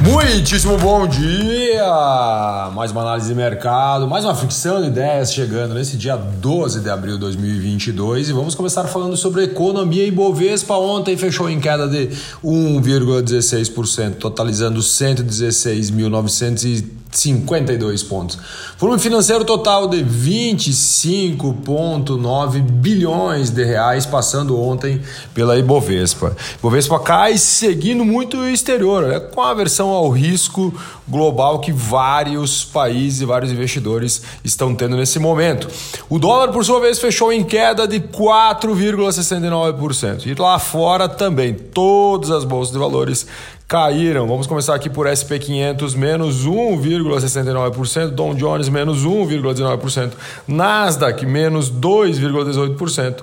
Muitíssimo 0.00 0.78
bom 0.78 1.06
dia! 1.06 2.70
Mais 2.74 2.90
uma 2.92 3.02
análise 3.02 3.28
de 3.28 3.34
mercado, 3.34 4.06
mais 4.06 4.24
uma 4.24 4.34
fricção 4.34 4.80
de 4.80 4.88
ideias 4.88 5.32
chegando 5.32 5.74
nesse 5.74 5.96
dia 5.96 6.16
12 6.16 6.80
de 6.80 6.90
abril 6.90 7.14
de 7.14 7.20
2022 7.20 8.28
e 8.28 8.32
vamos 8.32 8.54
começar 8.54 8.84
falando 8.84 9.16
sobre 9.16 9.44
economia 9.44 10.06
e 10.06 10.10
Bovespa. 10.10 10.74
Ontem 10.74 11.16
fechou 11.16 11.50
em 11.50 11.60
queda 11.60 11.88
de 11.88 12.08
1,16%, 12.44 14.16
totalizando 14.16 14.80
116.900 14.80 16.84
52 17.10 18.02
pontos. 18.02 18.38
Volume 18.78 19.00
financeiro 19.00 19.42
total 19.44 19.88
de 19.88 20.04
25,9 20.04 22.60
bilhões 22.60 23.48
de 23.50 23.64
reais, 23.64 24.04
passando 24.06 24.60
ontem 24.60 25.00
pela 25.34 25.58
Ibovespa. 25.58 26.36
Ibovespa 26.58 27.00
cai 27.00 27.38
seguindo 27.38 28.04
muito 28.04 28.36
o 28.38 28.48
exterior, 28.48 29.08
né? 29.08 29.18
com 29.20 29.40
a 29.40 29.50
aversão 29.50 29.90
ao 29.90 30.10
risco 30.10 30.74
global 31.08 31.60
que 31.60 31.72
vários 31.72 32.64
países 32.64 33.22
e 33.22 33.24
vários 33.24 33.50
investidores 33.50 34.22
estão 34.44 34.74
tendo 34.74 34.94
nesse 34.96 35.18
momento. 35.18 35.68
O 36.08 36.18
dólar, 36.18 36.52
por 36.52 36.64
sua 36.64 36.80
vez, 36.80 36.98
fechou 36.98 37.32
em 37.32 37.44
queda 37.44 37.88
de 37.88 38.00
4,69%. 38.00 40.26
E 40.26 40.34
lá 40.34 40.58
fora 40.58 41.08
também, 41.08 41.54
todas 41.54 42.30
as 42.30 42.44
bolsas 42.44 42.72
de 42.72 42.78
valores 42.78 43.26
caíram. 43.68 44.26
Vamos 44.26 44.46
começar 44.46 44.74
aqui 44.74 44.88
por 44.88 45.06
SP500 45.06 45.94
menos 45.94 46.46
1,69%, 46.46 48.08
Dow 48.08 48.34
Jones 48.34 48.70
menos 48.70 49.04
1,19%, 49.04 50.12
Nasdaq 50.48 51.26
menos 51.26 51.70
2,18%, 51.70 53.16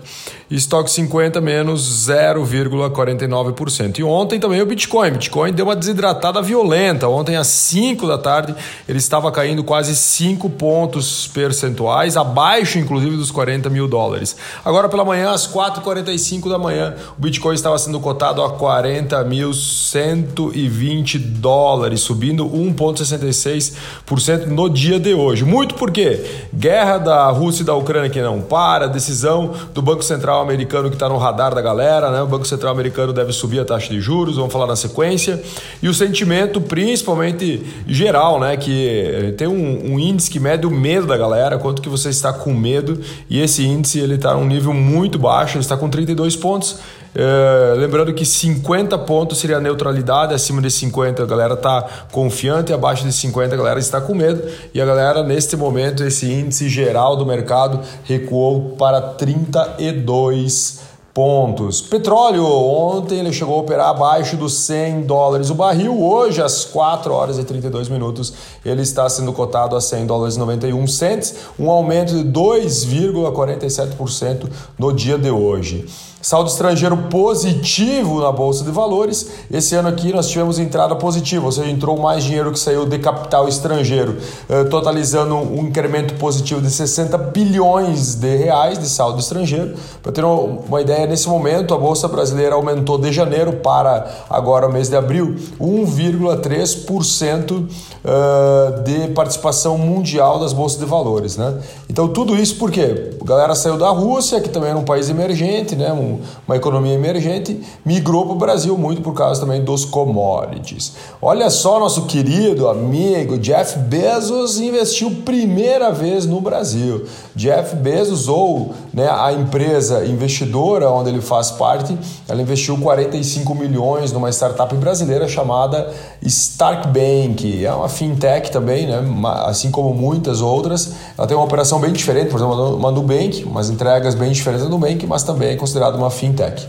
Stock 0.51 0.89
50 0.89 1.41
menos 1.41 2.07
0,49%. 2.07 3.99
E 3.99 4.03
ontem 4.03 4.39
também 4.39 4.61
o 4.61 4.65
Bitcoin. 4.65 5.11
Bitcoin 5.11 5.53
deu 5.53 5.65
uma 5.65 5.75
desidratada 5.75 6.41
violenta. 6.41 7.07
Ontem 7.07 7.35
às 7.35 7.47
5 7.47 8.07
da 8.07 8.17
tarde 8.17 8.55
ele 8.87 8.97
estava 8.97 9.31
caindo 9.31 9.63
quase 9.63 9.95
5 9.95 10.49
pontos 10.51 11.27
percentuais, 11.27 12.17
abaixo 12.17 12.77
inclusive 12.77 13.17
dos 13.17 13.31
40 13.31 13.69
mil 13.69 13.87
dólares. 13.87 14.35
Agora 14.63 14.89
pela 14.89 15.03
manhã, 15.03 15.31
às 15.31 15.47
4h45 15.47 16.49
da 16.49 16.57
manhã, 16.57 16.95
o 17.17 17.21
Bitcoin 17.21 17.55
estava 17.55 17.77
sendo 17.77 17.99
cotado 17.99 18.43
a 18.43 18.57
40.100 18.57 19.95
120 19.95 21.17
dólares, 21.17 22.01
subindo 22.01 22.45
1,66% 22.45 24.47
no 24.47 24.69
dia 24.69 24.99
de 24.99 25.13
hoje. 25.13 25.45
Muito 25.45 25.75
porque 25.75 26.25
guerra 26.53 26.97
da 26.97 27.29
Rússia 27.29 27.63
e 27.63 27.65
da 27.65 27.75
Ucrânia 27.75 28.09
que 28.09 28.21
não 28.21 28.41
para, 28.41 28.87
decisão 28.87 29.53
do 29.73 29.81
Banco 29.81 30.03
Central 30.03 30.34
americano 30.41 30.89
que 30.89 30.95
está 30.95 31.09
no 31.09 31.17
radar 31.17 31.53
da 31.53 31.61
galera, 31.61 32.11
né? 32.11 32.21
O 32.21 32.27
Banco 32.27 32.45
Central 32.45 32.71
americano 32.71 33.11
deve 33.13 33.33
subir 33.33 33.59
a 33.59 33.65
taxa 33.65 33.89
de 33.89 33.99
juros, 33.99 34.37
vamos 34.37 34.51
falar 34.51 34.67
na 34.67 34.75
sequência. 34.75 35.41
E 35.81 35.87
o 35.87 35.93
sentimento, 35.93 36.61
principalmente 36.61 37.65
geral, 37.87 38.39
né? 38.39 38.57
Que 38.57 39.33
tem 39.37 39.47
um, 39.47 39.93
um 39.93 39.99
índice 39.99 40.29
que 40.29 40.39
mede 40.39 40.65
o 40.65 40.71
medo 40.71 41.07
da 41.07 41.17
galera, 41.17 41.57
quanto 41.57 41.81
que 41.81 41.89
você 41.89 42.09
está 42.09 42.31
com 42.33 42.53
medo, 42.53 42.99
e 43.29 43.41
esse 43.41 43.65
índice 43.65 43.99
ele 43.99 44.15
está 44.15 44.33
num 44.33 44.45
nível 44.45 44.73
muito 44.73 45.17
baixo, 45.17 45.57
ele 45.57 45.63
está 45.63 45.77
com 45.77 45.89
32 45.89 46.35
pontos. 46.35 46.79
É, 47.17 47.73
lembrando 47.77 48.13
que 48.13 48.25
50 48.25 48.97
pontos 48.99 49.37
seria 49.37 49.55
a 49.55 49.61
neutralidade, 49.61 50.33
acima 50.33 50.61
de 50.61 50.69
50 50.69 51.23
a 51.23 51.25
galera 51.25 51.53
está 51.53 51.81
confiante, 52.11 52.73
abaixo 52.73 53.05
de 53.05 53.13
50 53.13 53.55
a 53.55 53.57
galera 53.57 53.79
está 53.79 54.01
com 54.01 54.13
medo. 54.13 54.43
E 54.73 54.81
a 54.81 54.85
galera, 54.85 55.23
neste 55.23 55.55
momento, 55.55 56.03
esse 56.03 56.29
índice 56.29 56.67
geral 56.67 57.15
do 57.15 57.25
mercado 57.25 57.79
recuou 58.03 58.75
para 58.77 58.99
32 58.99 60.83
pontos. 61.13 61.79
Petróleo, 61.79 62.45
ontem 62.45 63.19
ele 63.19 63.31
chegou 63.31 63.55
a 63.55 63.61
operar 63.61 63.87
abaixo 63.87 64.35
dos 64.35 64.53
100 64.65 65.03
dólares 65.03 65.49
o 65.49 65.55
barril. 65.55 66.03
Hoje, 66.03 66.41
às 66.41 66.65
4 66.65 67.13
horas 67.13 67.39
e 67.39 67.45
32 67.45 67.87
minutos, 67.87 68.33
ele 68.65 68.81
está 68.81 69.07
sendo 69.07 69.31
cotado 69.31 69.77
a 69.77 69.81
100 69.81 70.05
dólares 70.05 70.35
e 70.35 70.39
91 70.39 70.85
cents, 70.87 71.33
um 71.57 71.71
aumento 71.71 72.13
de 72.13 72.25
2,47% 72.25 74.49
no 74.77 74.91
dia 74.91 75.17
de 75.17 75.31
hoje. 75.31 75.85
Saldo 76.25 76.49
estrangeiro 76.49 76.97
positivo 76.97 78.19
na 78.19 78.31
Bolsa 78.31 78.63
de 78.63 78.71
Valores. 78.71 79.27
Esse 79.51 79.75
ano 79.75 79.89
aqui 79.89 80.11
nós 80.11 80.27
tivemos 80.27 80.57
entrada 80.57 80.95
positiva, 80.95 81.45
ou 81.45 81.51
seja, 81.51 81.69
entrou 81.69 81.99
mais 81.99 82.23
dinheiro 82.23 82.51
que 82.51 82.57
saiu 82.57 82.83
de 82.83 82.97
capital 82.97 83.47
estrangeiro, 83.47 84.17
eh, 84.49 84.63
totalizando 84.63 85.35
um 85.35 85.67
incremento 85.67 86.15
positivo 86.15 86.61
de 86.61 86.71
60 86.71 87.15
bilhões 87.15 88.15
de 88.15 88.37
reais 88.37 88.79
de 88.79 88.89
saldo 88.89 89.19
estrangeiro. 89.19 89.75
Para 90.01 90.11
ter 90.11 90.23
uma 90.23 90.81
ideia, 90.81 91.05
nesse 91.05 91.29
momento 91.29 91.75
a 91.75 91.77
Bolsa 91.77 92.07
Brasileira 92.07 92.55
aumentou 92.55 92.97
de 92.97 93.13
janeiro 93.13 93.57
para 93.57 94.11
agora 94.27 94.65
o 94.65 94.73
mês 94.73 94.89
de 94.89 94.95
abril 94.95 95.35
1,3% 95.61 97.67
eh, 98.03 98.81
de 98.83 99.13
participação 99.13 99.77
mundial 99.77 100.39
das 100.39 100.53
bolsas 100.53 100.79
de 100.79 100.85
valores. 100.85 101.37
Né? 101.37 101.53
Então 101.87 102.07
tudo 102.07 102.35
isso 102.35 102.55
porque 102.55 103.11
a 103.21 103.23
galera 103.23 103.53
saiu 103.53 103.77
da 103.77 103.89
Rússia, 103.89 104.41
que 104.41 104.49
também 104.49 104.71
era 104.71 104.79
um 104.79 104.83
país 104.83 105.07
emergente, 105.07 105.75
né? 105.75 105.93
Um, 105.93 106.14
uma 106.47 106.55
economia 106.55 106.93
emergente, 106.93 107.61
migrou 107.85 108.25
para 108.25 108.33
o 108.33 108.37
Brasil 108.37 108.77
muito 108.77 109.01
por 109.01 109.13
causa 109.13 109.41
também 109.41 109.63
dos 109.63 109.85
commodities. 109.85 110.93
Olha 111.21 111.49
só, 111.49 111.79
nosso 111.79 112.05
querido 112.05 112.67
amigo 112.67 113.37
Jeff 113.37 113.77
Bezos 113.79 114.59
investiu 114.59 115.11
primeira 115.25 115.91
vez 115.91 116.25
no 116.25 116.41
Brasil. 116.41 117.05
Jeff 117.35 117.75
Bezos, 117.75 118.27
ou 118.27 118.73
né, 118.93 119.09
a 119.09 119.33
empresa 119.33 120.05
investidora 120.05 120.89
onde 120.89 121.09
ele 121.09 121.21
faz 121.21 121.51
parte, 121.51 121.97
ela 122.27 122.41
investiu 122.41 122.77
45 122.77 123.53
milhões 123.53 124.11
numa 124.11 124.29
startup 124.29 124.73
brasileira 124.75 125.27
chamada 125.27 125.91
Stark 126.21 126.87
Bank. 126.87 127.65
É 127.65 127.73
uma 127.73 127.89
fintech 127.89 128.51
também, 128.51 128.87
né, 128.87 129.03
assim 129.45 129.69
como 129.69 129.93
muitas 129.93 130.41
outras. 130.41 130.93
Ela 131.17 131.27
tem 131.27 131.35
uma 131.35 131.45
operação 131.45 131.79
bem 131.79 131.91
diferente, 131.91 132.29
por 132.29 132.37
exemplo, 132.37 132.75
uma 132.75 132.91
Nubank, 132.91 133.43
umas 133.43 133.69
entregas 133.69 134.15
bem 134.15 134.31
diferentes 134.31 134.63
da 134.63 134.69
Nubank, 134.69 135.05
mas 135.05 135.23
também 135.23 135.49
é 135.49 135.55
considerada 135.55 135.94
uma 135.99 136.01
uma 136.01 136.11
fintech. 136.11 136.67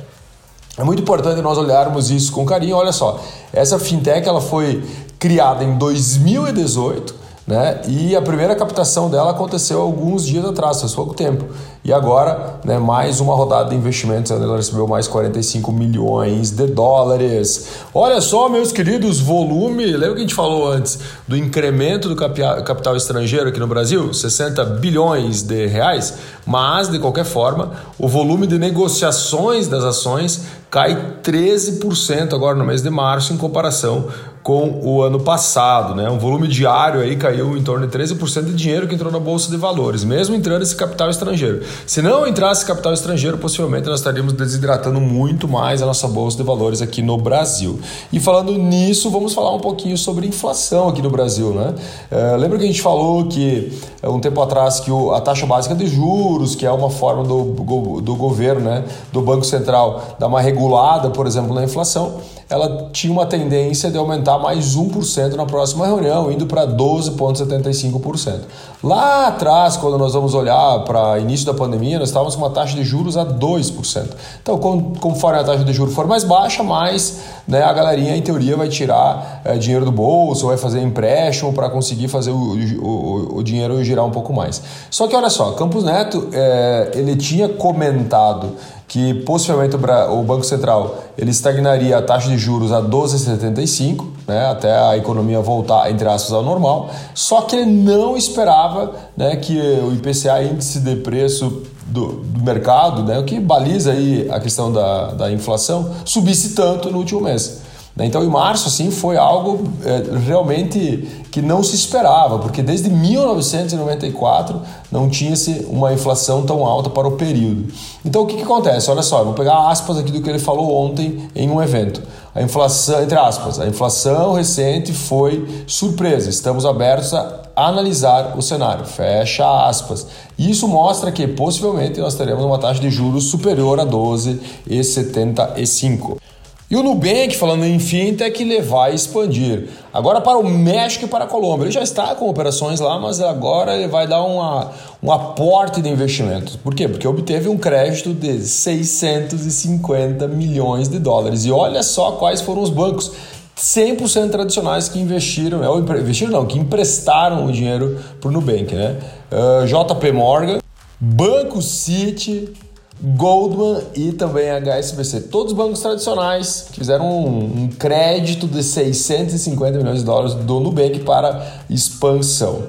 É 0.78 0.84
muito 0.84 1.00
importante 1.03 1.41
nós 1.41 1.56
olharmos 1.56 2.10
isso 2.10 2.32
com 2.32 2.44
carinho. 2.44 2.76
Olha 2.76 2.92
só, 2.92 3.20
essa 3.53 3.78
fintech 3.78 4.28
ela 4.28 4.41
foi 4.41 4.84
criada 5.19 5.64
em 5.64 5.76
2018 5.78 7.25
né? 7.47 7.81
E 7.87 8.17
a 8.17 8.21
primeira 8.21 8.57
captação 8.57 9.09
dela 9.09 9.31
aconteceu 9.31 9.81
alguns 9.81 10.27
dias 10.27 10.45
atrás, 10.45 10.81
faz 10.81 10.95
pouco 10.95 11.15
tempo. 11.15 11.45
E 11.84 11.93
agora, 11.93 12.59
né, 12.65 12.81
mais 12.81 13.21
uma 13.21 13.37
rodada 13.37 13.71
de 13.71 13.77
investimentos, 13.77 14.33
ela 14.33 14.57
recebeu 14.57 14.89
mais 14.89 15.07
45 15.07 15.71
milhões 15.71 16.51
de 16.51 16.67
dólares. 16.67 17.69
Olha 17.95 18.21
só, 18.21 18.49
meus 18.49 18.73
queridos, 18.73 19.21
volume, 19.21 19.87
lembra 19.87 20.15
que 20.15 20.19
a 20.19 20.23
gente 20.23 20.34
falou 20.34 20.69
antes 20.69 20.99
do 21.29 21.37
incremento 21.37 22.09
do 22.09 22.17
capital 22.17 22.97
estrangeiro 22.97 23.51
aqui 23.51 23.61
no 23.61 23.69
Brasil? 23.69 24.13
60 24.13 24.65
bilhões 24.65 25.43
de 25.43 25.67
reais, 25.67 26.15
mas 26.45 26.89
de 26.89 26.99
qualquer 26.99 27.25
forma, 27.25 27.71
o 27.97 28.09
volume 28.09 28.49
de 28.49 28.59
negociações 28.59 29.69
das 29.69 29.84
ações 29.84 30.43
cai 30.69 31.15
13% 31.23 32.34
agora 32.34 32.57
no 32.57 32.65
mês 32.65 32.83
de 32.83 32.91
março 32.91 33.33
em 33.33 33.37
comparação 33.37 34.09
com 34.47 34.79
o 34.81 35.03
ano 35.03 35.19
passado. 35.19 35.93
Né? 35.93 36.09
Um 36.09 36.21
volume 36.21 36.47
diário 36.47 37.01
aí 37.01 37.17
caiu 37.17 37.57
em 37.57 37.65
torno 37.65 37.84
de 37.84 37.99
13% 37.99 38.45
de 38.45 38.55
dinheiro 38.55 38.87
que 38.87 38.95
entrou 38.95 39.11
na 39.11 39.19
Bolsa 39.19 39.51
de 39.51 39.57
Valores, 39.57 40.05
mesmo 40.05 40.37
entrando 40.37 40.62
esse 40.62 40.77
capital 40.77 41.11
estrangeiro. 41.11 41.65
Se 41.84 42.01
não 42.01 42.25
entrasse 42.25 42.65
capital 42.65 42.93
estrangeiro, 42.93 43.39
possivelmente 43.39 43.89
nós 43.89 43.99
estaríamos 43.99 44.34
desidratando 44.34 45.01
muito 45.01 45.49
mais 45.49 45.83
a 45.83 45.87
nossa 45.87 46.07
Bolsa 46.07 46.37
de 46.37 46.45
Valores 46.45 46.81
aqui 46.81 47.03
no 47.03 47.19
Brasil. 47.19 47.81
E 48.12 48.21
falando 48.21 48.53
nisso, 48.53 49.11
vamos 49.11 49.34
falar 49.34 49.53
um 49.53 49.59
pouquinho 49.59 49.99
sobre 49.99 50.29
inflação 50.29 50.91
aqui 50.91 51.03
no 51.03 51.11
Brasil. 51.11 51.51
Né? 51.51 51.75
É, 52.09 52.37
lembra 52.37 52.57
que 52.57 52.63
a 52.63 52.69
gente 52.69 52.83
falou 52.83 53.27
que 53.27 53.77
é, 54.01 54.09
um 54.09 54.21
tempo 54.21 54.41
atrás 54.41 54.78
que 54.78 54.92
o, 54.92 55.10
a 55.10 55.21
taxa 55.21 55.45
básica 55.45 55.75
de 55.75 55.89
juros, 55.89 56.54
que 56.54 56.65
é 56.65 56.71
uma 56.71 56.89
forma 56.89 57.25
do, 57.25 58.01
do 58.01 58.15
governo, 58.15 58.60
né, 58.60 58.84
do 59.13 59.21
Banco 59.22 59.45
Central, 59.45 60.15
dar 60.21 60.28
uma 60.28 60.41
regulada, 60.41 61.10
por 61.10 61.27
exemplo, 61.27 61.53
na 61.53 61.65
inflação, 61.65 62.21
ela 62.49 62.91
tinha 62.92 63.13
uma 63.13 63.27
tendência 63.27 63.91
de 63.91 63.99
aumentar 63.99 64.35
mais 64.38 64.77
1% 64.77 65.34
na 65.34 65.47
próxima 65.47 65.86
reunião, 65.86 66.30
indo 66.30 66.47
para 66.47 66.66
12,75%. 66.66 68.41
Lá 68.83 69.28
atrás, 69.28 69.77
quando 69.77 69.98
nós 69.98 70.12
vamos 70.12 70.34
olhar 70.34 70.80
para 70.80 71.18
início 71.18 71.47
da 71.47 71.54
pandemia, 71.54 71.98
nós 71.98 72.09
estávamos 72.09 72.36
com 72.36 72.42
uma 72.42 72.50
taxa 72.50 72.77
de 72.77 72.84
juros 72.84 73.16
a 73.16 73.24
2%. 73.24 74.09
Então, 74.42 74.59
conforme 75.00 75.41
a 75.41 75.44
taxa 75.44 75.65
de 75.65 75.72
juros 75.72 75.94
for 75.94 76.06
mais 76.06 76.24
baixa, 76.24 76.62
mais 76.62 77.21
né, 77.48 77.62
a 77.62 77.72
galerinha, 77.72 78.16
em 78.16 78.22
teoria, 78.22 78.56
vai 78.56 78.68
tirar 78.68 79.41
é, 79.44 79.56
dinheiro 79.56 79.84
do 79.84 79.92
bolso, 79.92 80.47
vai 80.47 80.56
fazer 80.56 80.80
empréstimo 80.82 81.53
para 81.53 81.71
conseguir 81.71 82.09
fazer 82.09 82.30
o, 82.30 82.56
o, 82.80 83.39
o, 83.39 83.42
dinheiro 83.42 83.82
girar 83.84 84.04
um 84.04 84.10
pouco 84.10 84.32
mais. 84.32 84.62
Só 84.91 85.06
que 85.06 85.15
olha 85.15 85.30
só, 85.30 85.53
Campos 85.53 85.84
Neto, 85.84 86.28
é, 86.32 86.92
ele 86.94 87.16
tinha 87.16 87.48
comentado 87.48 88.53
que 88.88 89.15
possivelmente 89.22 89.74
o 89.77 90.22
Banco 90.22 90.44
Central 90.44 90.98
ele 91.18 91.30
estagnaria 91.30 91.98
a 91.98 92.03
taxa 92.03 92.28
de 92.28 92.38
juros 92.38 92.72
a 92.72 92.80
12,75, 92.80 94.06
né, 94.27 94.47
até 94.47 94.77
a 94.77 94.97
economia 94.97 95.41
voltar, 95.41 95.91
entre 95.91 96.06
aspas, 96.09 96.33
ao 96.33 96.42
normal. 96.42 96.91
Só 97.15 97.42
que 97.42 97.56
ele 97.56 97.71
não 97.71 98.16
esperava 98.16 98.94
né, 99.16 99.36
que 99.36 99.59
o 99.59 99.92
IPCA, 99.92 100.42
índice 100.42 100.80
de 100.80 100.97
preço 100.97 101.62
do, 101.86 102.21
do, 102.21 102.44
mercado, 102.44 103.03
né, 103.03 103.18
o 103.18 103.24
que 103.24 103.41
baliza 103.41 103.92
aí 103.92 104.28
a 104.30 104.38
questão 104.38 104.72
da, 104.72 105.12
da 105.12 105.32
inflação, 105.32 105.92
subisse 106.04 106.54
tanto 106.54 106.91
no 106.91 106.98
último 106.98 107.22
mês. 107.22 107.66
Né? 107.97 108.04
Então, 108.04 108.22
em 108.22 108.28
março, 108.28 108.69
assim, 108.69 108.91
foi 108.91 109.16
algo 109.16 109.65
é, 109.84 110.03
realmente 110.27 111.25
que 111.31 111.41
não 111.41 111.63
se 111.63 111.75
esperava, 111.75 112.39
porque 112.39 112.60
desde 112.63 112.91
1994 112.91 114.60
não 114.93 115.09
tinha-se 115.09 115.66
uma 115.69 115.91
inflação 115.93 116.45
tão 116.45 116.66
alta 116.66 116.91
para 116.91 117.09
o 117.09 117.13
período. 117.13 117.72
Então, 118.04 118.21
o 118.22 118.27
que, 118.27 118.37
que 118.37 118.43
acontece? 118.43 118.91
Olha 118.91 119.03
só, 119.03 119.25
vou 119.25 119.33
pegar 119.33 119.71
aspas 119.71 119.97
aqui 119.97 120.13
do 120.13 120.21
que 120.21 120.28
ele 120.28 120.39
falou 120.39 120.84
ontem 120.84 121.27
em 121.34 121.48
um 121.51 121.63
evento. 121.63 122.03
A 122.34 122.43
inflação, 122.43 123.03
entre 123.03 123.19
aspas, 123.19 123.59
a 123.59 123.66
inflação 123.66 124.34
recente 124.34 124.92
foi 124.92 125.65
surpresa. 125.66 126.28
Estamos 126.28 126.66
abertos 126.66 127.15
a 127.15 127.45
analisar 127.57 128.37
o 128.37 128.42
cenário. 128.42 128.84
Fecha 128.84 129.66
aspas. 129.66 130.07
Isso 130.39 130.69
mostra 130.69 131.10
que 131.10 131.27
possivelmente 131.27 131.99
nós 131.99 132.15
teremos 132.15 132.45
uma 132.45 132.59
taxa 132.59 132.78
de 132.78 132.91
juros 132.91 133.31
superior 133.31 133.81
a 133.81 133.87
12,75. 133.87 136.19
E 136.68 136.74
o 136.74 136.83
Nubank, 136.83 137.36
falando 137.36 137.65
em 137.65 137.78
fintech, 137.78 138.42
ele 138.42 138.60
vai 138.60 138.92
expandir. 138.92 139.68
Agora 139.95 140.21
para 140.21 140.36
o 140.36 140.48
México 140.48 141.04
e 141.04 141.09
para 141.09 141.24
a 141.24 141.27
Colômbia. 141.28 141.66
Ele 141.66 141.71
já 141.71 141.83
está 141.83 142.13
com 142.16 142.28
operações 142.28 142.80
lá, 142.80 142.98
mas 142.98 143.21
agora 143.21 143.77
ele 143.77 143.86
vai 143.86 144.09
dar 144.09 144.24
uma, 144.24 144.72
um 145.01 145.13
aporte 145.13 145.80
de 145.80 145.89
investimentos. 145.89 146.57
Por 146.57 146.74
quê? 146.74 146.89
Porque 146.89 147.07
obteve 147.07 147.48
um 147.48 147.57
crédito 147.57 148.13
de 148.13 148.41
650 148.41 150.27
milhões 150.27 150.89
de 150.89 150.98
dólares. 150.98 151.45
E 151.45 151.53
olha 151.53 151.84
só 151.84 152.13
quais 152.13 152.41
foram 152.41 152.63
os 152.63 152.71
bancos 152.71 153.13
100% 153.57 154.30
tradicionais 154.30 154.89
que 154.89 154.98
investiram, 154.98 155.60
né? 155.60 155.68
ou 155.68 155.78
investiram 155.78 156.33
não, 156.33 156.47
que 156.47 156.59
emprestaram 156.59 157.47
o 157.47 157.53
dinheiro 157.53 157.97
para 158.21 158.28
o 158.28 158.33
Nubank. 158.33 158.74
Né? 158.74 158.97
Uh, 159.30 159.63
ah, 159.63 159.84
JP 159.95 160.10
Morgan, 160.10 160.59
Banco 160.98 161.63
City, 161.63 162.53
Goldman 163.01 163.83
e 163.95 164.13
também 164.13 164.51
HSBC. 164.51 165.22
Todos 165.22 165.53
os 165.53 165.59
bancos 165.59 165.81
tradicionais 165.81 166.69
que 166.72 166.78
fizeram 166.78 167.07
um, 167.07 167.65
um, 167.65 167.69
crédito 167.69 168.47
de 168.47 168.63
650 168.63 169.78
milhões 169.78 169.98
de 169.98 170.04
dólares 170.04 170.34
do 170.34 170.60
Nubank 170.60 171.01
para 171.01 171.47
expansão. 171.69 172.65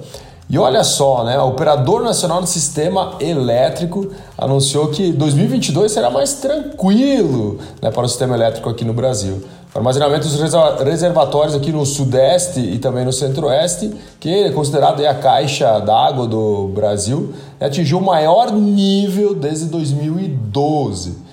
E 0.50 0.58
olha 0.58 0.82
só, 0.82 1.26
né, 1.26 1.38
o 1.40 1.50
Operador 1.50 2.02
Nacional 2.02 2.40
do 2.40 2.48
Sistema 2.48 3.16
Elétrico 3.20 4.12
anunciou 4.38 4.88
que 4.88 5.12
2022 5.12 5.92
será 5.92 6.10
mais 6.10 6.36
tranquilo 6.36 7.60
né, 7.82 7.92
para 7.92 8.06
o 8.06 8.08
sistema 8.08 8.34
elétrico 8.34 8.70
aqui 8.70 8.86
no 8.86 8.94
Brasil. 8.94 9.44
Armazenamento 9.76 10.26
dos 10.26 10.40
reservatórios 10.80 11.54
aqui 11.54 11.72
no 11.72 11.86
Sudeste 11.86 12.62
e 12.62 12.80
também 12.80 13.04
no 13.04 13.12
Centro-Oeste, 13.12 13.94
que 14.20 14.46
é 14.46 14.52
considerado 14.52 15.06
a 15.06 15.14
caixa 15.14 15.80
d'água 15.80 16.26
do 16.26 16.70
Brasil, 16.70 17.34
atingiu 17.60 17.98
o 17.98 18.02
maior 18.02 18.52
nível 18.52 19.36
desde 19.36 19.66
2012. 19.66 21.27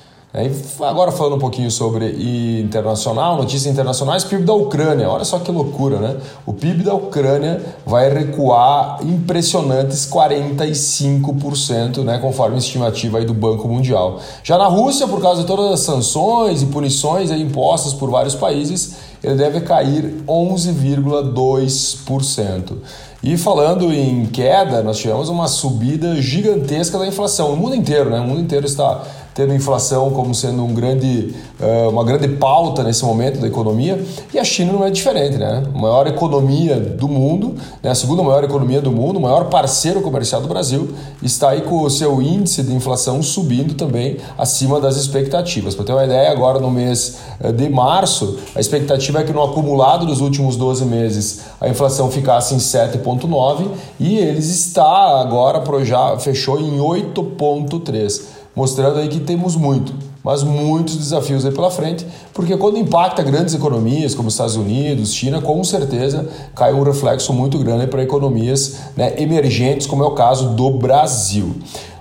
Agora 0.81 1.13
falando 1.13 1.37
um 1.37 1.39
pouquinho 1.39 1.71
sobre 1.71 2.61
internacional, 2.61 3.37
notícias 3.37 3.73
internacionais, 3.73 4.25
PIB 4.25 4.43
da 4.43 4.53
Ucrânia. 4.53 5.09
Olha 5.09 5.25
só 5.25 5.39
que 5.39 5.49
loucura, 5.49 6.01
né? 6.01 6.17
O 6.45 6.53
PIB 6.53 6.83
da 6.83 6.93
Ucrânia 6.93 7.65
vai 7.87 8.13
recuar 8.13 8.99
impressionantes 9.07 10.11
45%, 10.11 12.03
né, 12.03 12.19
conforme 12.19 12.57
a 12.57 12.59
estimativa 12.59 13.19
aí 13.19 13.25
do 13.25 13.33
Banco 13.33 13.69
Mundial. 13.69 14.19
Já 14.43 14.59
na 14.59 14.67
Rússia, 14.67 15.07
por 15.07 15.23
causa 15.23 15.43
de 15.43 15.47
todas 15.47 15.71
as 15.71 15.79
sanções 15.81 16.63
e 16.63 16.67
punições 16.67 17.31
aí 17.31 17.41
impostas 17.41 17.95
por 17.95 18.11
vários 18.11 18.35
países, 18.35 18.97
ele 19.23 19.37
deve 19.37 19.61
cair 19.61 20.25
11,2%. 20.27 22.79
E 23.23 23.37
falando 23.39 23.93
em 23.93 24.27
queda, 24.27 24.83
nós 24.83 24.99
tivemos 24.99 25.29
uma 25.29 25.47
subida 25.47 26.21
gigantesca 26.21 26.99
da 26.99 27.07
inflação. 27.07 27.53
O 27.55 27.57
mundo 27.57 27.77
inteiro, 27.77 28.11
né? 28.11 28.19
O 28.21 28.25
mundo 28.25 28.41
inteiro 28.41 28.67
está 28.67 29.01
tendo 29.35 29.53
inflação 29.53 30.11
como 30.11 30.35
sendo 30.35 30.65
um 30.65 30.73
grande, 30.73 31.35
uh, 31.61 31.91
uma 31.91 32.05
grande 32.05 32.29
pauta 32.29 32.85
nesse 32.85 33.05
momento 33.05 33.41
da 33.41 33.47
economia. 33.47 34.03
E 34.33 34.39
a 34.39 34.45
China 34.45 34.73
não 34.73 34.85
é 34.85 34.91
diferente, 34.91 35.37
né? 35.37 35.65
Maior 35.75 36.07
economia 36.07 36.79
do 36.79 37.09
mundo, 37.09 37.57
né? 37.83 37.91
a 37.91 37.95
segunda 37.95 38.23
maior 38.23 38.45
economia 38.45 38.81
do 38.81 38.93
mundo, 38.93 39.19
o 39.19 39.21
maior 39.21 39.47
parceiro 39.47 40.01
comercial 40.01 40.41
do 40.41 40.47
Brasil, 40.47 40.95
está 41.21 41.51
aí 41.51 41.63
com 41.63 41.83
o 41.83 41.91
seu 41.91 42.23
índice 42.23 42.63
de 42.63 42.73
inflação 42.73 43.23
subindo 43.23 43.75
também 43.75 44.19
acima 44.39 44.81
das 44.81 44.97
expectativas. 44.97 45.75
Para 45.75 45.85
ter 45.85 45.93
uma 45.93 46.05
ideia, 46.05 46.31
agora 46.31 46.61
no 46.61 46.71
mês 46.71 47.19
de 47.57 47.69
março, 47.69 48.39
a 48.55 48.61
expectativa 48.61 49.21
é 49.21 49.25
que 49.25 49.33
no 49.33 49.43
acumulado 49.43 50.07
dos 50.07 50.21
últimos 50.21 50.57
12 50.57 50.85
meses 50.85 51.41
a 51.61 51.69
inflação 51.69 52.11
ficasse 52.11 52.55
em 52.55 52.59
7,9 52.59 53.67
e 53.99 54.17
eles 54.19 54.49
está 54.49 55.21
agora 55.21 55.63
já 55.85 56.17
fechou 56.19 56.61
em 56.61 56.79
8,3 56.79 58.44
mostrando 58.55 58.99
aí 58.99 59.09
que 59.09 59.21
temos 59.21 59.57
muito, 59.57 59.93
mas 60.23 60.43
muitos 60.43 60.97
desafios 60.97 61.45
aí 61.45 61.53
pela 61.53 61.71
frente, 61.71 62.07
porque 62.33 62.57
quando 62.57 62.79
impacta 62.79 63.23
grandes 63.23 63.55
economias 63.55 64.15
como 64.15 64.29
Estados 64.29 64.57
Unidos, 64.57 65.13
China, 65.13 65.41
com 65.41 65.63
certeza 65.65 66.29
cai 66.55 66.73
um 66.73 66.83
reflexo 66.83 67.33
muito 67.33 67.59
grande 67.59 67.87
para 67.87 68.03
economias 68.03 68.77
né, 68.97 69.21
emergentes, 69.21 69.87
como 69.87 70.03
é 70.05 70.07
o 70.07 70.13
caso 70.13 70.51
do 70.51 70.71
Brasil. 70.71 71.55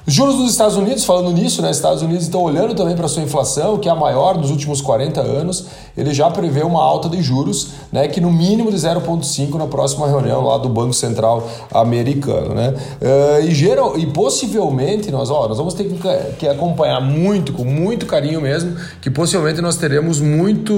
Os 0.05 0.13
juros 0.13 0.35
dos 0.35 0.51
Estados 0.51 0.75
Unidos, 0.75 1.05
falando 1.05 1.31
nisso, 1.31 1.61
né, 1.61 1.71
Estados 1.71 2.01
Unidos 2.01 2.23
estão 2.23 2.41
olhando 2.41 2.75
também 2.75 2.93
para 2.93 3.07
sua 3.07 3.23
inflação, 3.23 3.77
que 3.77 3.87
é 3.87 3.91
a 3.91 3.95
maior 3.95 4.37
dos 4.37 4.51
últimos 4.51 4.81
40 4.81 5.21
anos. 5.21 5.67
Ele 5.95 6.13
já 6.13 6.29
prevê 6.29 6.61
uma 6.61 6.83
alta 6.83 7.07
de 7.07 7.21
juros, 7.21 7.69
né, 7.89 8.09
que 8.09 8.19
no 8.19 8.29
mínimo 8.29 8.69
de 8.69 8.75
0,5 8.75 9.57
na 9.57 9.65
próxima 9.65 10.05
reunião 10.07 10.43
lá 10.43 10.57
do 10.57 10.67
Banco 10.67 10.93
Central 10.93 11.47
americano. 11.73 12.53
Né? 12.53 12.73
Uh, 13.01 13.47
e, 13.47 13.55
geral, 13.55 13.97
e 13.97 14.05
possivelmente 14.07 15.09
nós, 15.09 15.29
ó, 15.29 15.47
nós 15.47 15.57
vamos 15.57 15.73
ter 15.73 15.85
que, 15.85 15.97
que, 16.37 16.47
acompanhar 16.49 16.99
muito, 16.99 17.53
com 17.53 17.63
muito 17.63 18.05
carinho 18.05 18.41
mesmo, 18.41 18.75
que 19.01 19.09
possivelmente 19.09 19.61
nós 19.61 19.77
teremos 19.77 20.19
muito, 20.19 20.73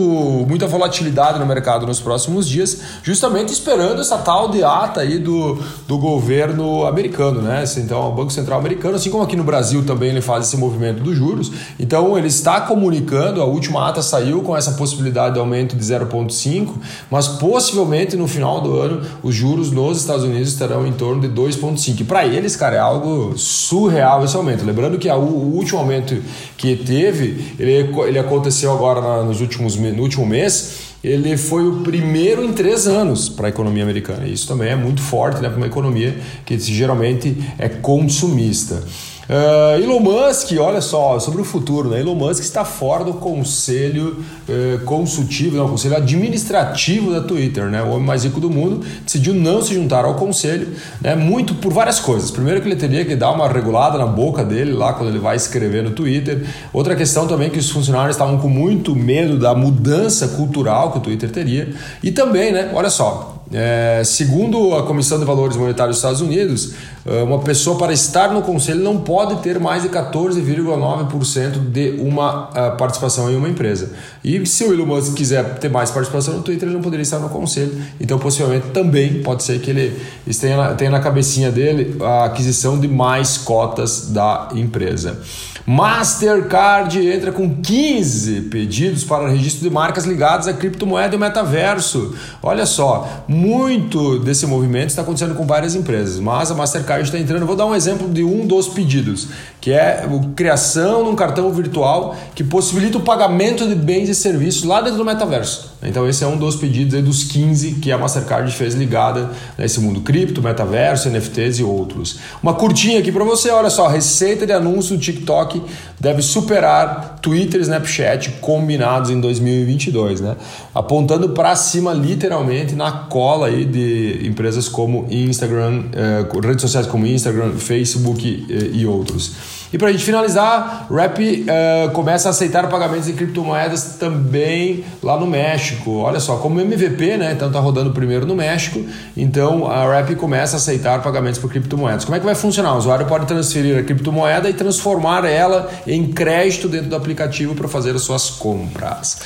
muita 0.48 0.68
volatilidade 0.68 1.40
no 1.40 1.48
mercado 1.48 1.88
nos 1.88 2.00
próximos 2.00 2.48
dias, 2.48 2.80
justamente 3.02 3.52
esperando 3.52 4.02
essa 4.02 4.20
tal 4.20 4.50
de 4.50 4.64
ata 4.64 5.02
aí 5.02 5.18
do, 5.18 5.58
do 5.88 5.98
governo 5.98 6.86
americano. 6.86 7.42
Né? 7.42 7.64
Então, 7.78 8.08
o 8.10 8.12
Banco 8.12 8.32
Central 8.32 8.60
americano, 8.60 8.96
assim 8.98 9.15
como 9.16 9.24
aqui 9.24 9.38
no 9.38 9.46
Brasil 9.46 9.82
também 9.86 10.10
ele 10.10 10.20
faz 10.20 10.48
esse 10.48 10.58
movimento 10.58 11.02
dos 11.02 11.16
juros, 11.16 11.50
então 11.80 12.18
ele 12.18 12.28
está 12.28 12.60
comunicando, 12.60 13.42
a 13.42 13.46
última 13.46 13.88
ata 13.88 14.02
saiu 14.02 14.42
com 14.42 14.58
essa 14.58 14.74
possibilidade 14.74 15.36
de 15.36 15.40
aumento 15.40 15.74
de 15.74 15.82
0,5, 15.82 16.74
mas 17.10 17.26
possivelmente 17.26 18.18
no 18.18 18.28
final 18.28 18.60
do 18.60 18.76
ano 18.76 19.02
os 19.24 19.34
juros 19.34 19.72
nos 19.72 20.02
Estados 20.02 20.26
Unidos 20.26 20.50
estarão 20.50 20.86
em 20.86 20.92
torno 20.92 21.22
de 21.22 21.30
2,5. 21.30 22.02
E 22.02 22.04
para 22.04 22.26
eles, 22.26 22.58
cara, 22.58 22.76
é 22.76 22.80
algo 22.80 23.38
surreal 23.38 24.26
esse 24.26 24.36
aumento. 24.36 24.66
Lembrando 24.66 24.98
que 24.98 25.10
o 25.10 25.16
último 25.16 25.80
aumento 25.80 26.22
que 26.58 26.76
teve, 26.76 27.56
ele, 27.58 27.90
ele 28.08 28.20
aconteceu 28.20 28.74
agora 28.74 29.24
nos 29.24 29.40
últimos, 29.40 29.78
no 29.78 30.02
último 30.04 30.26
mês, 30.26 30.96
ele 31.06 31.38
foi 31.38 31.68
o 31.68 31.82
primeiro 31.82 32.44
em 32.44 32.52
três 32.52 32.88
anos 32.88 33.30
para 33.30 33.46
a 33.46 33.50
economia 33.50 33.84
americana. 33.84 34.28
Isso 34.28 34.48
também 34.48 34.72
é 34.72 34.76
muito 34.76 35.02
forte 35.02 35.40
né, 35.40 35.48
para 35.48 35.58
uma 35.58 35.68
economia 35.68 36.18
que 36.44 36.58
geralmente 36.58 37.38
é 37.60 37.70
consumista. 37.70 38.84
Uh, 39.28 39.82
Elon 39.82 40.00
Musk, 40.00 40.52
olha 40.60 40.82
só, 40.82 41.20
sobre 41.20 41.42
o 41.42 41.46
futuro, 41.46 41.90
né? 41.90 42.00
Elon 42.00 42.14
Musk 42.14 42.44
está 42.44 42.64
fora 42.64 43.04
do 43.04 43.14
conselho 43.14 44.24
uh, 44.48 44.86
consultivo, 44.86 45.58
não, 45.58 45.68
conselho 45.68 45.96
administrativo 45.96 47.12
da 47.12 47.22
Twitter, 47.22 47.66
né? 47.66 47.82
O 47.82 47.90
homem 47.90 48.06
mais 48.06 48.24
rico 48.24 48.40
do 48.40 48.52
mundo 48.52 48.86
decidiu 49.04 49.34
não 49.34 49.64
se 49.64 49.74
juntar 49.74 50.06
ao 50.06 50.14
conselho, 50.14 50.68
né? 51.02 51.16
Muito 51.16 51.56
por 51.56 51.74
várias 51.74 52.00
coisas. 52.00 52.30
Primeiro 52.30 52.62
que 52.62 52.68
ele 52.68 52.76
teria 52.76 53.04
que 53.04 53.16
dar 53.16 53.32
uma 53.32 53.48
regulada 53.48 53.98
na 53.98 54.06
boca 54.06 54.44
dele 54.44 54.74
lá 54.74 54.94
quando 54.94 55.10
ele 55.10 55.20
vai 55.20 55.36
escrever 55.36 55.84
no 55.84 55.92
Twitter. 55.92 56.46
Outra 56.72 56.96
questão 56.96 57.26
também 57.26 57.50
que 57.50 57.58
os 57.58 57.72
funcionários 57.72 58.16
estavam 58.16 58.38
com 58.38 58.48
muito 58.48 58.96
medo 58.96 59.40
da 59.40 59.56
mudança 59.56 60.28
cultural 60.30 60.92
que 60.92 61.00
o 61.00 61.02
Twitter 61.02 61.32
teria. 61.32 61.74
E 62.04 62.12
também, 62.12 62.52
né? 62.52 62.70
Olha 62.76 62.92
só, 62.92 63.44
é, 63.52 64.02
segundo 64.04 64.76
a 64.76 64.84
Comissão 64.84 65.20
de 65.20 65.26
Valores 65.26 65.56
Monetários 65.56 65.98
dos 65.98 66.04
Estados 66.04 66.22
Unidos, 66.22 66.74
é, 67.06 67.22
uma 67.22 67.40
pessoa 67.40 67.78
para 67.78 67.94
estar 67.94 68.34
no 68.34 68.42
conselho 68.42 68.80
não 68.82 68.98
pode 68.98 69.42
ter 69.42 69.60
mais 69.60 69.84
de 69.84 69.90
14,9% 69.90 71.60
de 71.70 72.02
uma 72.02 72.50
uh, 72.50 72.78
participação 72.78 73.32
em 73.32 73.36
uma 73.36 73.48
empresa. 73.48 73.92
E 74.24 74.44
se 74.48 74.64
o 74.64 74.74
Elon 74.74 74.88
Musk 74.88 75.14
quiser 75.14 75.60
ter 75.60 75.70
mais 75.70 75.92
participação 75.92 76.34
no 76.34 76.42
Twitter, 76.42 76.68
ele 76.68 76.76
não 76.76 76.82
poderia 76.82 77.04
estar 77.04 77.20
no 77.20 77.30
conselho. 77.30 77.80
Então, 78.00 78.18
possivelmente, 78.18 78.68
também 78.74 79.22
pode 79.22 79.44
ser 79.44 79.60
que 79.60 79.70
ele 79.70 79.96
tenha 80.40 80.74
tenha 80.74 80.90
na 80.90 81.00
cabecinha 81.00 81.52
dele 81.52 81.96
a 82.02 82.26
aquisição 82.26 82.80
de 82.80 82.88
mais 82.88 83.38
cotas 83.38 84.10
da 84.10 84.50
empresa. 84.56 85.22
Mastercard 85.66 86.96
entra 87.08 87.32
com 87.32 87.56
15 87.56 88.42
pedidos 88.42 89.04
para 89.04 89.28
registro 89.28 89.68
de 89.68 89.74
marcas 89.74 90.06
ligadas 90.06 90.48
à 90.48 90.54
criptomoeda 90.54 91.16
e 91.16 91.18
metaverso. 91.18 92.14
Olha 92.44 92.68
só, 92.68 93.26
muito 93.36 94.18
desse 94.20 94.48
movimento 94.48 94.90
está 94.90 95.02
acontecendo 95.02 95.36
com 95.36 95.46
várias 95.46 95.76
empresas, 95.76 96.20
mas 96.20 96.50
a 96.50 96.56
Mastercard 96.56 97.04
está 97.04 97.20
entrando. 97.20 97.46
Vou 97.46 97.56
dar 97.56 97.66
um 97.66 97.76
exemplo 97.76 98.08
de 98.08 98.24
um 98.24 98.48
dos 98.48 98.70
pedidos, 98.70 99.28
que 99.60 99.72
é 99.72 100.06
a 100.06 100.34
criação 100.34 101.04
de 101.04 101.10
um 101.10 101.16
cartão 101.16 101.52
virtual 101.52 102.16
que 102.34 102.44
possibilita 102.44 102.98
o 102.98 103.02
pagamento 103.02 103.68
de 103.68 103.76
bens 103.76 104.08
e 104.08 104.16
serviços 104.16 104.64
lá 104.64 104.80
dentro 104.80 104.98
do 104.98 105.06
metaverso. 105.06 105.76
Então 105.84 106.08
esse 106.08 106.24
é 106.24 106.28
um 106.28 106.38
dos 106.38 106.56
pedidos 106.56 107.04
dos 107.04 107.26
15 107.26 107.74
que 107.74 107.92
a 107.92 107.98
Mastercard 107.98 108.50
fez 108.54 108.74
ligada 108.74 109.30
nesse 109.58 109.80
mundo 109.82 110.02
cripto, 110.02 110.42
metaverso, 110.42 111.10
NFTs 111.10 111.60
e 111.60 111.64
outros. 111.64 112.20
Uma 112.42 112.54
curtinha 112.54 113.00
aqui 113.00 113.12
para 113.12 113.24
você, 113.24 113.50
olha 113.50 113.70
só, 113.70 113.88
receita 113.88 114.48
de 114.48 114.54
anúncio 114.54 114.96
do 114.96 115.02
TikTok 115.02 115.62
deve 116.00 116.22
superar 116.22 117.20
Twitter 117.22 117.60
e 117.60 117.64
Snapchat 117.64 118.32
combinados 118.42 119.10
em 119.10 119.20
2022, 119.20 120.22
né? 120.22 120.36
Apontando 120.74 121.30
para 121.30 121.56
cima 121.56 121.94
literalmente 121.94 122.76
na 122.76 122.92
cola 122.92 123.25
aí 123.48 123.66
de 123.66 124.28
empresas 124.28 124.70
como 124.70 125.08
Instagram, 125.10 125.86
eh, 125.94 126.26
redes 126.42 126.62
sociais 126.62 126.88
como 126.88 127.06
Instagram, 127.06 127.54
Facebook 127.54 128.46
eh, 128.50 128.70
e 128.74 128.86
outros. 128.86 129.65
E 129.76 129.78
para 129.78 129.90
a 129.90 129.92
gente 129.92 130.06
finalizar, 130.06 130.88
Rap 130.90 131.20
uh, 131.20 131.92
começa 131.92 132.30
a 132.30 132.32
aceitar 132.32 132.70
pagamentos 132.70 133.10
em 133.10 133.14
criptomoedas 133.14 133.98
também 134.00 134.86
lá 135.04 135.20
no 135.20 135.28
México. 135.28 135.98
Olha 135.98 136.22
só, 136.22 136.38
como 136.38 136.62
MVP, 136.62 137.18
né? 137.18 137.34
Então 137.34 137.52
tá 137.52 137.60
rodando 137.60 137.92
primeiro 137.92 138.26
no 138.26 138.34
México, 138.34 138.82
então 139.18 139.70
a 139.70 139.86
Rap 139.86 140.16
começa 140.16 140.56
a 140.56 140.60
aceitar 140.60 141.04
pagamentos 141.04 141.42
por 141.42 141.52
criptomoedas. 141.52 142.06
Como 142.06 142.16
é 142.16 142.22
que 142.22 142.26
vai 142.26 142.36
funcionar? 142.36 142.74
O 142.74 142.78
usuário 142.78 143.06
pode 143.06 143.26
transferir 143.26 143.78
a 143.78 143.84
criptomoeda 143.84 144.50
e 144.50 144.54
transformar 144.54 145.26
ela 145.26 145.70
em 145.86 146.08
crédito 146.08 146.70
dentro 146.70 146.88
do 146.88 146.96
aplicativo 146.96 147.54
para 147.54 147.68
fazer 147.68 147.94
as 147.94 148.02
suas 148.02 148.30
compras. 148.30 149.18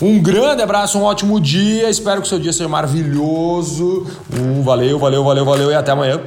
Um 0.00 0.22
grande 0.22 0.62
abraço, 0.62 0.98
um 0.98 1.02
ótimo 1.02 1.38
dia. 1.38 1.90
Espero 1.90 2.22
que 2.22 2.26
o 2.26 2.30
seu 2.30 2.38
dia 2.38 2.54
seja 2.54 2.66
maravilhoso. 2.66 4.06
Um 4.32 4.62
valeu, 4.62 4.98
valeu, 4.98 5.22
valeu, 5.22 5.44
valeu 5.44 5.70
e 5.70 5.74
até 5.74 5.92
amanhã. 5.92 6.18